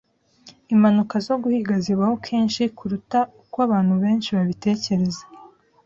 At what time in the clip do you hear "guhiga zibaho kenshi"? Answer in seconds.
1.43-2.61